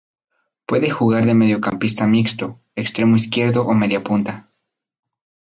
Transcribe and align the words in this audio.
Puede 0.65 0.89
jugar 0.89 1.27
de 1.27 1.35
mediocampista 1.35 2.07
mixto, 2.07 2.59
extremo 2.73 3.17
izquierdo 3.17 3.67
o 3.67 3.75
mediapunta. 3.75 4.49